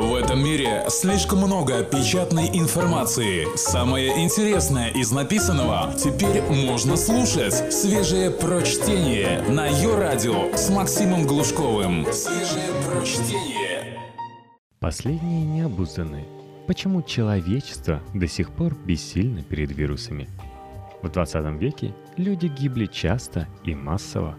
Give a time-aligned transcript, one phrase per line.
[0.00, 3.46] В этом мире слишком много печатной информации.
[3.54, 7.70] Самое интересное из написанного теперь можно слушать.
[7.70, 12.06] Свежее прочтение на ее радио с Максимом Глушковым.
[12.14, 14.00] Свежее прочтение.
[14.78, 16.24] Последние необузданные.
[16.66, 20.30] Почему человечество до сих пор бессильно перед вирусами?
[21.02, 24.38] В 20 веке люди гибли часто и массово.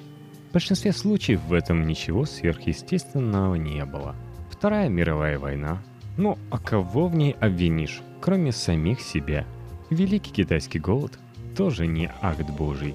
[0.50, 4.16] В большинстве случаев в этом ничего сверхъестественного не было–
[4.62, 5.82] Вторая мировая война.
[6.18, 9.44] Ну, а кого в ней обвинишь, кроме самих себя?
[9.90, 11.18] Великий китайский голод
[11.58, 12.94] тоже не акт божий.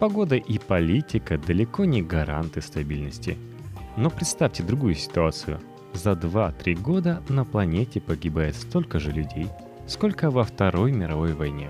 [0.00, 3.36] Погода и политика далеко не гаранты стабильности.
[3.98, 5.60] Но представьте другую ситуацию.
[5.92, 9.48] За 2-3 года на планете погибает столько же людей,
[9.86, 11.68] сколько во Второй мировой войне.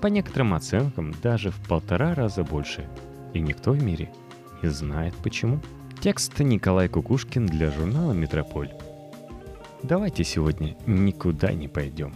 [0.00, 2.88] По некоторым оценкам, даже в полтора раза больше.
[3.34, 4.10] И никто в мире
[4.64, 5.60] не знает почему.
[6.04, 8.70] Текст Николай Кукушкин для журнала «Метрополь».
[9.82, 12.12] Давайте сегодня никуда не пойдем.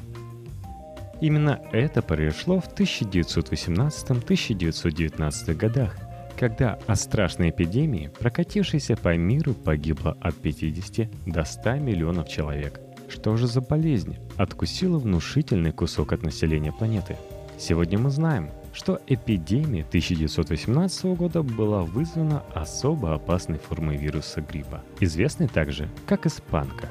[1.22, 5.96] Именно это произошло в 1918-1919 годах,
[6.38, 12.82] когда от страшной эпидемии, прокатившейся по миру, погибло от 50 до 100 миллионов человек.
[13.08, 17.16] Что же за болезнь откусила внушительный кусок от населения планеты?
[17.58, 25.48] Сегодня мы знаем, что эпидемия 1918 года была вызвана особо опасной формой вируса гриппа, известной
[25.48, 26.88] также как испанка.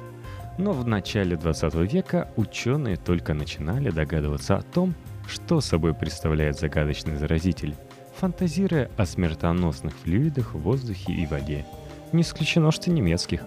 [0.58, 4.96] Но в начале 20 века ученые только начинали догадываться о том,
[5.30, 7.74] что собой представляет загадочный заразитель,
[8.18, 11.66] фантазируя о смертоносных флюидах в воздухе и воде.
[12.12, 13.44] Не исключено, что немецких.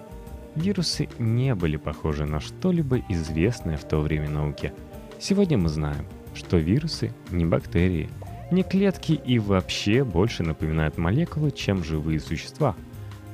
[0.55, 4.73] Вирусы не были похожи на что-либо известное в то время науке.
[5.19, 8.09] Сегодня мы знаем, что вирусы не бактерии–
[8.51, 12.75] не клетки и вообще больше напоминают молекулы, чем живые существа.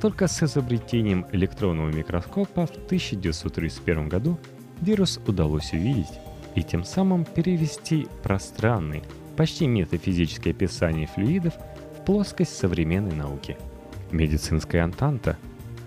[0.02, 4.40] Только с изобретением электронного микроскопа в 1931 году
[4.80, 6.20] вирус удалось увидеть
[6.56, 9.04] и тем самым перевести пространный,
[9.36, 11.54] почти метафизическое описание флюидов
[12.00, 13.58] в плоскость современной науки.
[14.12, 15.38] Медицинская антанта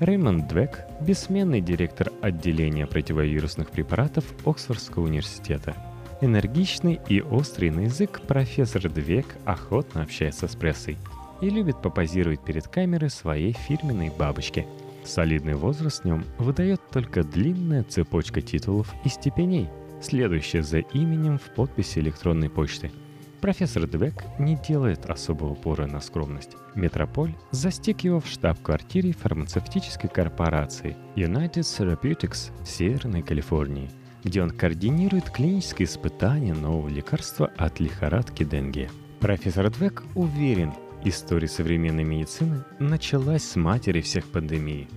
[0.00, 5.76] Рэймонд Двек, бессменный директор отделения противовирусных препаратов Оксфордского университета–
[6.22, 10.98] Энергичный и острый на язык профессор Двек охотно общается с прессой
[11.40, 14.66] и любит попозировать перед камерой своей фирменной бабочки.
[15.02, 19.70] Солидный возраст в нем выдает только длинная цепочка титулов и степеней,
[20.02, 22.92] следующая за именем в подписи электронной почты.
[23.40, 26.50] Профессор Двек не делает особого упора на скромность.
[26.74, 33.90] Метрополь застиг его в штаб-квартире фармацевтической корпорации United Therapeutics в Северной Калифорнии–
[34.24, 38.90] где он координирует клинические испытания нового лекарства от лихорадки Денге.
[39.20, 40.72] Профессор Двек уверен,
[41.04, 44.88] история современной медицины началась с матери всех пандемий.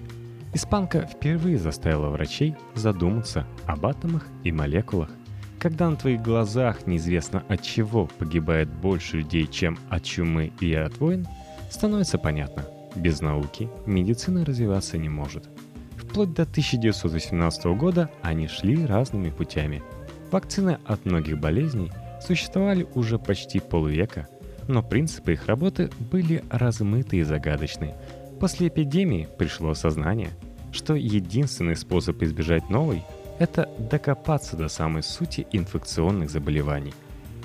[0.53, 5.09] Испанка впервые заставила врачей задуматься об атомах и молекулах.
[5.59, 10.99] Когда на твоих глазах неизвестно от чего погибает больше людей, чем от чумы и от
[10.99, 11.25] войн,
[11.71, 15.49] становится понятно, без науки медицина развиваться не может–
[16.13, 19.81] Вплоть до 1918 года они шли разными путями.
[20.29, 21.91] Вакцины от многих болезней
[22.21, 24.27] существовали уже почти полвека,
[24.67, 27.95] но принципы их работы были размыты и загадочны.
[28.39, 30.29] После эпидемии пришло осознание,
[30.71, 33.03] что единственный способ избежать новой–
[33.39, 36.93] это докопаться до самой сути инфекционных заболеваний.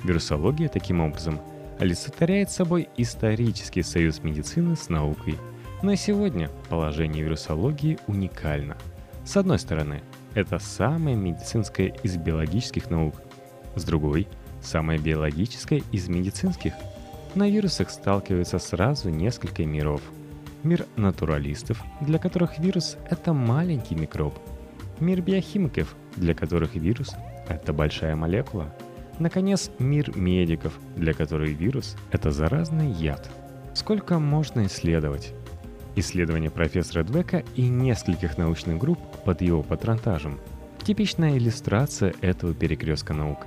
[0.05, 1.41] Вирусология, таким образом,
[1.79, 5.37] олицетворяет собой исторический союз медицины с наукой–
[5.83, 8.77] но и сегодня положение вирусологии уникально.
[9.25, 10.03] С одной стороны,
[10.35, 13.15] это самая медицинская из биологических наук.
[13.77, 14.27] С другой,
[14.63, 16.73] самая биологическая из медицинских.
[17.35, 20.01] На вирусах сталкиваются сразу несколько миров.
[20.65, 24.35] Мир натуралистов, для которых вирус– это маленький микроб.
[24.99, 27.15] Мир биохимиков, для которых вирус–
[27.49, 28.75] это большая молекула.
[29.21, 33.31] Наконец, мир медиков, для которых вирус– это заразный яд.
[33.75, 35.33] Сколько можно исследовать?
[35.99, 40.39] Исследования профессора Двека и нескольких научных групп под его патронтажем–
[40.85, 43.47] типичная иллюстрация этого перекрестка наук.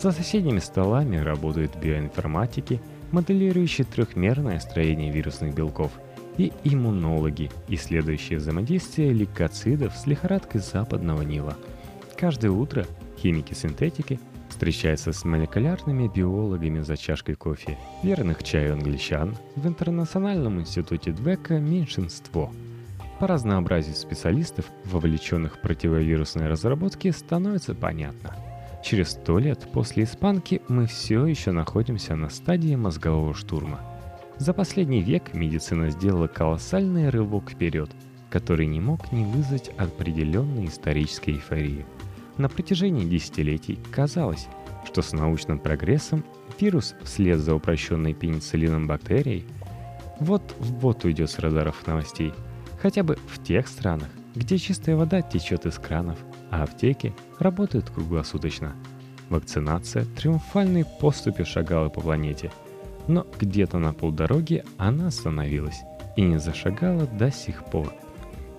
[0.00, 2.80] За соседними столами работают биоинформатики,
[3.12, 5.92] моделирующие трехмерное строение вирусных белков,
[6.38, 11.56] и иммунологи, исследующие взаимодействие лейкоцидов с лихорадкой западного Нила.
[12.16, 12.84] Каждое утро
[13.18, 14.18] химики-синтетики–
[14.62, 17.76] встречается с молекулярными биологами за чашкой кофе.
[18.04, 22.48] Верных чаю англичан в Интернациональном институте Двека меньшинство.
[23.18, 28.36] По разнообразию специалистов, вовлеченных в противовирусные разработки, становится понятно.
[28.84, 33.80] Через сто лет после испанки мы все еще находимся на стадии мозгового штурма.
[34.38, 37.90] За последний век медицина сделала колоссальный рывок вперед.
[38.30, 41.84] который не мог не вызвать определенной исторической эйфории.
[42.38, 44.48] На протяжении десятилетий казалось,
[44.86, 46.24] что с научным прогрессом
[46.58, 49.46] вирус вслед за упрощенной пенициллином бактерией
[50.18, 52.32] вот в бот уйдет с радаров новостей.
[52.80, 56.18] Хотя бы в тех странах, где чистая вода течет из кранов,
[56.50, 58.74] а аптеки работают круглосуточно.
[59.28, 62.50] Вакцинация триумфальной поступью шагала по планете.
[63.08, 65.80] Но где-то на полдороги она остановилась
[66.16, 67.92] и не зашагала до сих пор.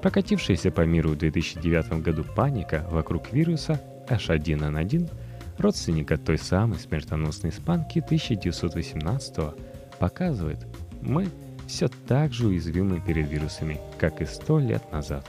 [0.03, 3.79] Прокатившаяся по миру в 2009 году паника вокруг вируса
[4.09, 5.09] H1N1,
[5.57, 9.55] родственника той самой смертоносной испанки 1918
[9.99, 10.67] показывает,
[11.01, 11.29] мы
[11.67, 15.25] все так же уязвимы перед вирусами, как и сто лет назад.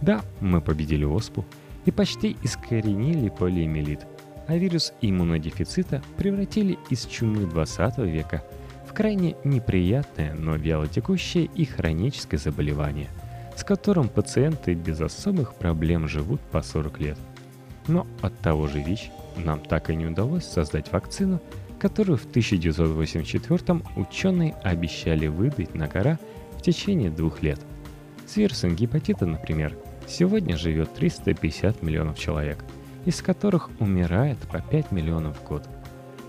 [0.00, 1.44] Да, мы победили оспу
[1.84, 4.06] и почти искоренили полиэмилит,
[4.46, 8.44] а вирус иммунодефицита превратили из чумы 20 века
[8.88, 13.08] в крайне неприятное, но вялотекущее и хроническое заболевание–
[13.56, 17.18] с которым пациенты без особых проблем живут по 40 лет.
[17.86, 21.40] Но от того же ВИЧ нам так и не удалось создать вакцину,
[21.78, 26.18] которую в 1984 ученые обещали выдать на гора
[26.56, 27.60] в течение двух лет.
[28.26, 32.64] С вирусом гепатита, например, сегодня живет 350 миллионов человек,
[33.04, 35.68] из которых умирает по 5 миллионов в год.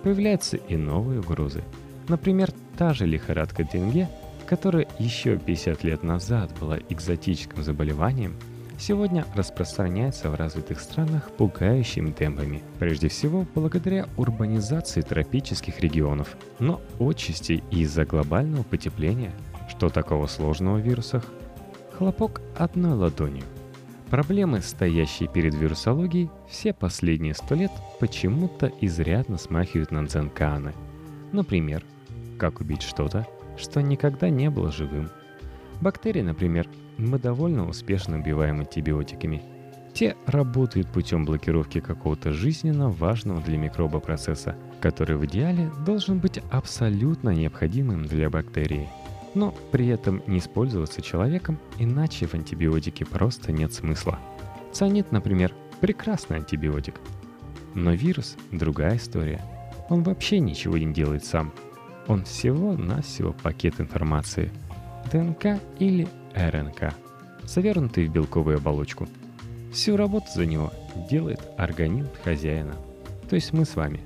[0.04, 1.64] Появляются и новые угрозы.
[2.10, 4.10] Например, та же лихорадка денге–
[4.46, 8.36] которая еще 50 лет назад была экзотическим заболеванием,
[8.78, 12.62] сегодня распространяется в развитых странах пугающими темпами.
[12.80, 19.32] Прежде всего, благодаря урбанизации тропических регионов, но отчасти из-за глобального потепления.
[19.70, 21.24] Что такого сложного в вирусах?
[21.98, 23.44] Хлопок одной ладонью.
[24.10, 30.74] Проблемы, стоящие перед вирусологией, все последние сто лет почему-то изрядно смахивают на дзенканы.
[31.32, 31.84] Например,
[32.38, 33.26] как убить что-то,
[33.58, 35.10] что никогда не было живым.
[35.82, 36.68] Бактерии, например,
[36.98, 39.44] мы довольно успешно убиваем антибиотиками.
[39.94, 46.42] Те работают путем блокировки какого-то жизненно важного для микроба процесса, который в идеале должен быть
[46.52, 48.90] абсолютно необходимым для бактерии.
[49.34, 54.20] Но при этом не использоваться человеком, иначе в антибиотике просто нет смысла.
[54.72, 56.96] Цианид, например, прекрасный антибиотик.
[57.74, 59.42] Но вирус– другая история.
[59.90, 61.54] Он вообще ничего не делает сам–
[62.08, 64.52] он всего-навсего пакет информации.
[65.12, 66.94] ДНК или РНК,
[67.44, 69.08] завернутый в белковую оболочку.
[69.72, 70.72] Всю работу за него
[71.10, 72.76] делает организм хозяина,
[73.30, 74.02] то есть мы с вами.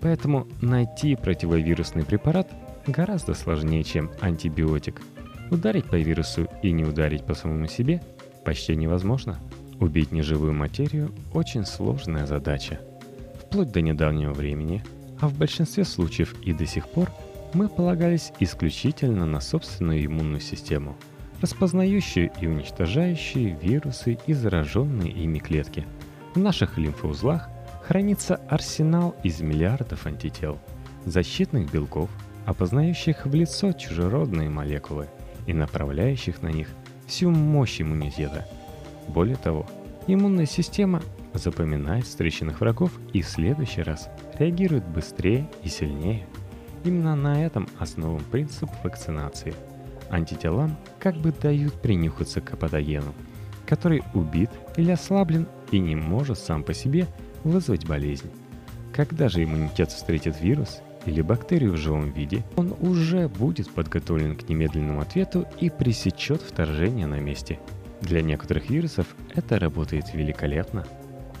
[0.00, 2.48] Поэтому найти противовирусный препарат
[2.86, 5.00] гораздо сложнее, чем антибиотик.
[5.50, 8.02] Ударить по вирусу и не ударить по самому себе
[8.44, 9.38] почти невозможно.
[9.80, 12.80] Убить неживую материю– очень сложная задача.
[13.40, 14.82] Вплоть до недавнего времени,
[15.24, 17.10] а в большинстве случаев и до сих пор–
[17.54, 20.96] мы полагались исключительно на собственную иммунную систему,
[21.40, 25.86] распознающую и уничтожающую вирусы и зараженные ими клетки.
[26.34, 27.48] В наших лимфоузлах
[27.84, 30.58] хранится арсенал из миллиардов антител,
[31.04, 32.10] защитных белков,
[32.44, 35.08] опознающих в лицо чужеродные молекулы
[35.46, 36.68] и направляющих на них
[37.06, 38.48] всю мощь иммунитета.
[39.06, 39.66] Более того,
[40.08, 41.02] иммунная система
[41.34, 44.08] запоминает встреченных врагов и в следующий раз
[44.38, 46.26] реагирует быстрее и сильнее–
[46.84, 49.54] Именно на этом основан принцип вакцинации.
[50.10, 53.14] Антителам как бы дают принюхаться к патогену,
[53.66, 57.06] который убит или ослаблен и не может сам по себе
[57.42, 58.30] вызвать болезнь.
[58.92, 64.46] Когда же иммунитет встретит вирус или бактерию в живом виде, он уже будет подготовлен к
[64.48, 67.58] немедленному ответу и пресечет вторжение на месте.
[68.02, 70.84] Для некоторых вирусов это работает великолепно.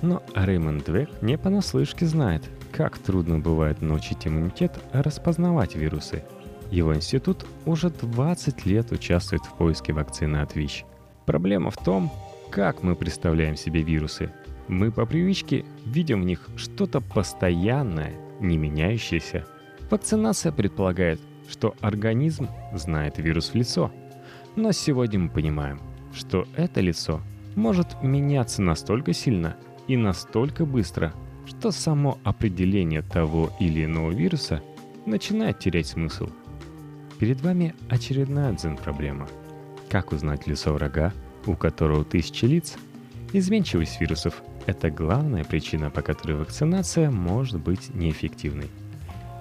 [0.04, 2.42] Но Реймонд Двек не понаслышке знает,
[2.72, 6.22] как трудно бывает научить иммунитет распознавать вирусы.
[6.70, 10.84] Его институт уже 20 лет участвует в поиске вакцины от ВИЧ.
[11.24, 12.12] Проблема в том,
[12.50, 14.30] как мы представляем себе вирусы.
[14.68, 19.46] Мы по привычке видим в них что-то постоянное, не меняющееся.
[19.90, 21.18] Вакцинация предполагает,
[21.48, 23.90] что организм знает вирус в лицо.
[24.54, 25.80] Но сегодня мы понимаем,
[26.12, 27.22] что это лицо
[27.54, 29.56] может меняться настолько сильно
[29.88, 31.12] и настолько быстро,
[31.46, 34.62] что само определение того или иного вируса
[35.06, 36.28] начинает терять смысл.
[37.18, 39.28] Перед вами очередная дзен-проблема.
[39.88, 41.12] Как узнать лицо врага,
[41.46, 42.76] у которого тысячи лиц?
[43.32, 48.68] Изменчивость вирусов– это главная причина, по которой вакцинация может быть неэффективной.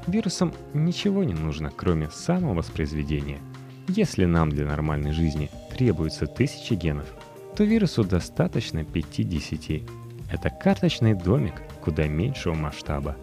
[0.07, 3.39] Вирусам ничего не нужно, кроме самовоспроизведения.
[3.88, 7.07] Если нам для нормальной жизни требуется тысячи генов,
[7.55, 10.02] то вирусу достаточно 50.
[10.34, 13.16] Это карточный домик, куда меньшего масштаба.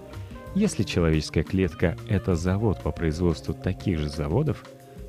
[0.55, 4.65] Если человеческая клетка– это завод по производству таких же заводов,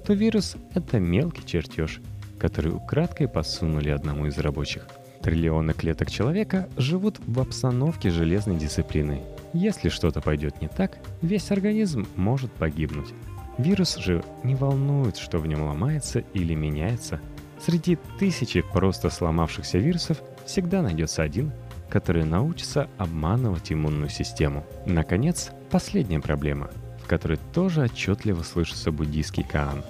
[0.05, 2.01] то вирус– это мелкий чертеж,
[2.39, 4.87] которые украдкой подсунули одному из рабочих.
[5.21, 9.21] Триллионы клеток человека живут в обстановке железной дисциплины.
[9.53, 13.13] Если что-то пойдет не так, весь организм может погибнуть.
[13.59, 17.19] Вирус же не волнует, что в нем ломается или меняется.
[17.63, 21.51] Среди тысячи просто сломавшихся вирусов всегда найдется один,
[21.91, 24.65] который научится обманывать иммунную систему.
[24.85, 26.71] Наконец, последняя проблема,
[27.03, 29.83] в которой тоже отчетливо слышится буддийский Каан.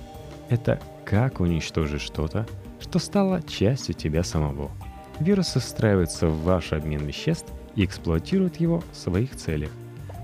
[0.49, 2.47] Это как уничтожить что-то,
[2.79, 4.71] что стало частью тебя самого.
[5.19, 9.69] Вирусы встраиваются в ваш обмен веществ и эксплуатируют его в своих целях.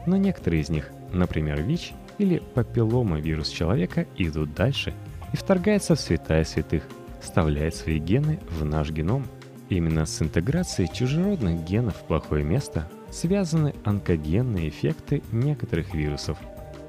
[0.08, 4.96] Но некоторые из них, например, ВИЧ или папиллома вирус человека, идут дальше
[5.32, 6.84] и вторгаются в святая святых,
[7.22, 9.28] вставляют свои гены в наш геном–
[9.70, 16.38] Именно с интеграцией чужеродных генов в плохое место связаны онкогенные эффекты некоторых вирусов.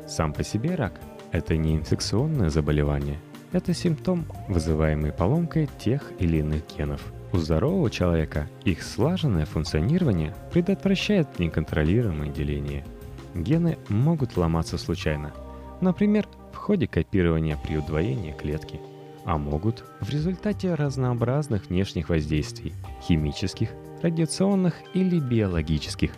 [0.06, 0.92] Сам по себе рак–
[1.32, 3.18] это не инфекционное заболевание,
[3.52, 7.02] это симптом, вызываемый поломкой тех или иных генов.
[7.32, 12.86] У здорового человека их слаженное функционирование предотвращает неконтролируемое деление.
[13.34, 15.32] Гены могут ломаться случайно,
[15.80, 18.80] например, в ходе копирования при удвоении клетки–
[19.28, 23.68] а могут в результате разнообразных внешних воздействий– химических,
[24.00, 26.12] радиационных или биологических.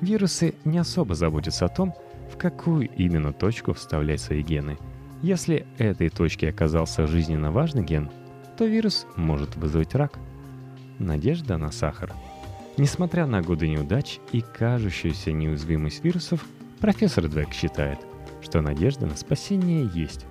[0.00, 1.94] Вирусы не особо заботятся о том,
[2.32, 4.78] в какую именно точку вставлять свои гены.
[5.20, 8.08] Если этой точке оказался жизненно важный ген,
[8.56, 10.20] то вирус может вызвать рак.
[11.00, 12.12] Надежда на сахар.
[12.76, 16.46] Несмотря на годы неудач и кажущуюся неуязвимость вирусов,
[16.78, 17.98] профессор Двек считает,
[18.42, 20.24] что надежда на спасение есть.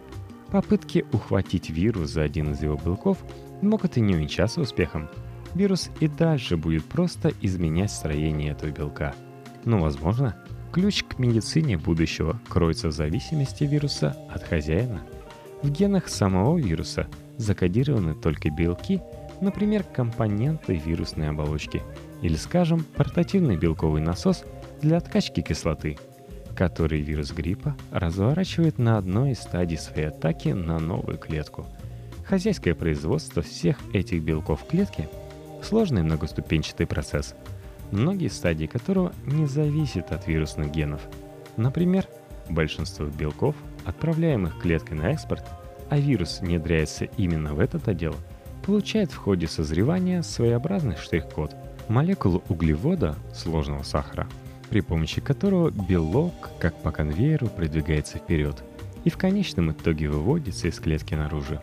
[0.53, 3.17] Попытки ухватить вирус за один из его белков
[3.63, 5.09] могут и не увенчаться успехом.
[5.55, 9.15] Вирус и дальше будет просто изменять строение этого белка.
[9.65, 10.37] Но, возможно,
[10.71, 15.01] ключ к медицине будущего кроется в зависимости вируса от хозяина.
[15.63, 17.07] В генах самого вируса
[17.37, 19.01] закодированы только белки,
[19.41, 21.81] например, компоненты вирусной оболочки,
[22.21, 24.45] или, скажем, портативный белковый насос
[24.83, 25.97] для откачки кислоты–
[26.55, 31.65] который вирус гриппа разворачивает на одной из стадий своей атаки на новую клетку.
[32.25, 35.09] Хозяйское производство всех этих белков в клетке–
[35.63, 37.35] сложный многоступенчатый процесс,
[37.91, 41.01] многие стадии которого не зависят от вирусных генов.
[41.57, 42.07] Например,
[42.49, 43.55] большинство белков,
[43.85, 45.43] отправляемых клеткой на экспорт,
[45.89, 48.15] а вирус внедряется именно в этот отдел,
[48.65, 51.55] получает в ходе созревания своеобразный штрих-код–
[51.89, 54.27] молекулу углевода, сложного сахара–
[54.73, 58.63] при помощи которого белок, как по конвейеру, продвигается вперед
[59.03, 61.61] и в конечном итоге выводится из клетки наружу.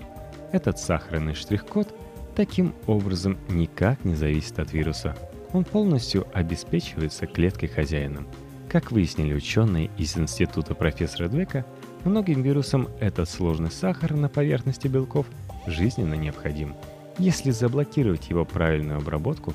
[0.53, 1.93] Этот сахарный штрих-код
[2.37, 5.17] таким образом никак не зависит от вируса.
[5.53, 8.29] Он полностью обеспечивается клеткой хозяином.
[8.69, 11.67] Как выяснили ученые из института профессора Двека,
[12.05, 15.27] многим вирусам этот сложный сахар на поверхности белков
[15.67, 16.77] жизненно необходим.
[17.19, 19.53] Если заблокировать его правильную обработку,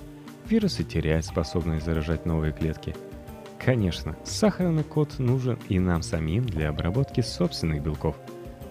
[0.50, 2.94] вирусы теряют способность заражать новые клетки–
[3.64, 8.16] Конечно, сахарный код нужен и нам самим для обработки собственных белков.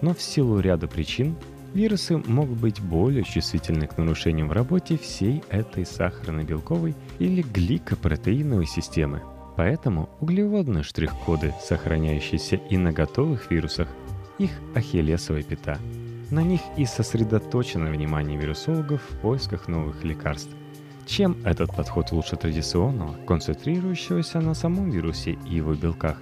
[0.01, 1.35] Но в силу ряда причин
[1.73, 9.21] вирусы могут быть более чувствительны к нарушениям в работе всей этой сахарно-белковой или гликопротеиновой системы.
[9.57, 13.87] Поэтому углеводные штрих-коды, сохраняющиеся и на готовых вирусах,
[14.37, 15.77] их ахиллесовая пята.
[16.29, 20.51] На них и сосредоточено внимание вирусологов в поисках новых лекарств–
[21.05, 26.17] чем этот подход лучше традиционного, концентрирующегося на самом вирусе и его белках?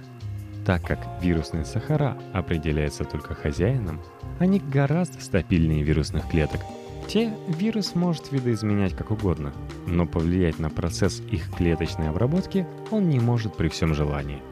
[0.66, 4.00] Так как вирусные сахара определяются только хозяином,
[4.38, 6.60] они гораздо стабильнее вирусных клеток.
[7.06, 9.52] Те вирус может видоизменять как угодно,
[9.86, 14.42] но повлиять на процесс их клеточной обработки он не может при всем желании.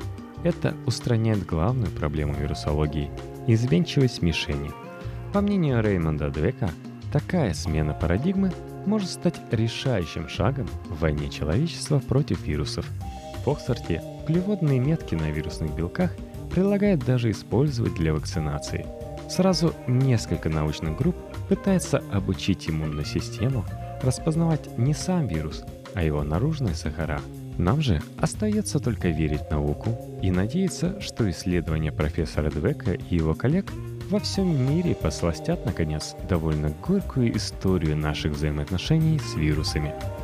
[0.45, 3.11] Это устраняет главную проблему вирусологии–
[3.47, 4.71] изменчивость мишени.
[5.33, 6.71] По мнению Реймонда Двека,
[7.13, 8.53] такая смена парадигмы
[8.87, 12.87] может стать решающим шагом в войне человечества против вирусов.
[13.45, 16.15] В Оксфорде углеводные метки на вирусных белках
[16.51, 18.87] предлагают даже использовать для вакцинации.
[19.29, 21.17] Сразу несколько научных групп
[21.49, 23.65] пытается обучить иммунную систему
[24.03, 27.21] распознавать не сам вирус, а его наружные сахара.
[27.59, 33.67] Нам же остается только верить науку и надеяться, что исследования профессора Двека и его коллег
[34.13, 39.95] во всем мире посластят, наконец, довольно горькую историю наших взаимоотношений с вирусами–